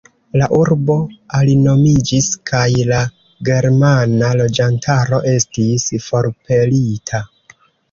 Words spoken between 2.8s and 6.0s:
la germana loĝantaro estis